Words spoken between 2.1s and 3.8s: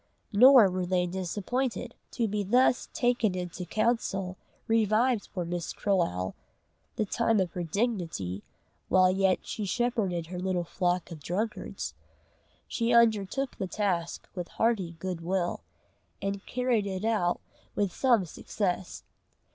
To be thus taken into